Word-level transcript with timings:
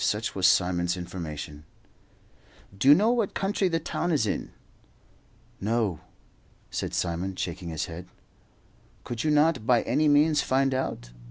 Such 0.03 0.33
was 0.33 0.47
Simon's 0.47 0.97
information. 0.97 1.63
"Do 2.75 2.87
you 2.87 2.95
know 2.95 3.11
what 3.11 3.35
country 3.35 3.67
the 3.67 3.79
town 3.79 4.11
is 4.11 4.25
in?" 4.25 4.49
"No," 5.59 5.99
said 6.71 6.95
Simon, 6.95 7.35
shaking 7.35 7.69
his 7.69 7.85
head. 7.85 8.07
"Could 9.03 9.23
you 9.23 9.29
not 9.29 9.67
by 9.67 9.83
any 9.83 10.07
means 10.07 10.41
find 10.41 10.73
out? 10.73 11.11